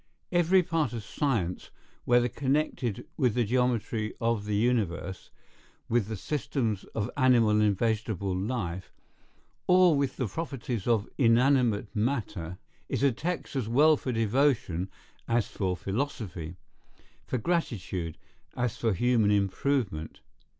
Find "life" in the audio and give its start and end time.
8.35-8.91